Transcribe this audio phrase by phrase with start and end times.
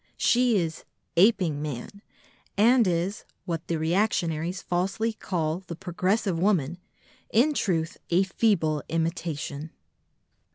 [0.17, 0.83] She is
[1.15, 2.01] "aping man"
[2.57, 6.79] and is (what the reactionaries falsely call the progressive woman),
[7.31, 9.69] in truth, a "feeble imitation."